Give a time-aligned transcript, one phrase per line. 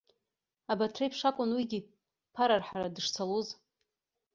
[0.71, 1.79] Абарҭ реиԥш акәын уигьы
[2.33, 3.47] ԥара рҳара дышцалоз.